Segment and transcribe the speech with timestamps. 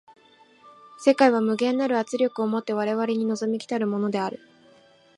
[0.97, 4.39] 世界は無限なる圧力を以て我々に臨み来るものである。